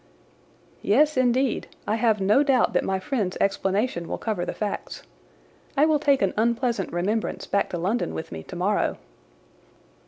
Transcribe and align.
"Yes, 0.81 1.15
indeed. 1.15 1.67
I 1.85 1.93
have 1.97 2.19
no 2.19 2.41
doubt 2.41 2.73
that 2.73 2.83
my 2.83 2.99
friend's 2.99 3.37
explanation 3.39 4.07
will 4.07 4.17
cover 4.17 4.45
the 4.47 4.51
facts. 4.55 5.03
I 5.77 5.85
will 5.85 5.99
take 5.99 6.23
an 6.23 6.33
unpleasant 6.37 6.91
remembrance 6.91 7.45
back 7.45 7.69
to 7.69 7.77
London 7.77 8.15
with 8.15 8.31
me 8.31 8.41
tomorrow." 8.41 8.97